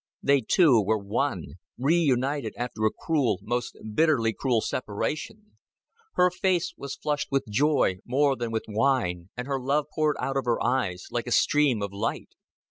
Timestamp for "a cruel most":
2.87-3.77